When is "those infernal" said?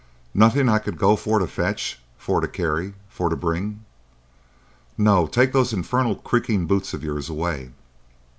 5.53-6.15